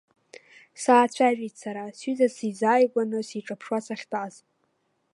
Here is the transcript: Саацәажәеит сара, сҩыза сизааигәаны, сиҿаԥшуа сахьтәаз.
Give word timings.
Саацәажәеит 0.81 1.55
сара, 1.61 1.83
сҩыза 1.97 2.27
сизааигәаны, 2.35 3.19
сиҿаԥшуа 3.27 3.79
сахьтәаз. 3.85 4.35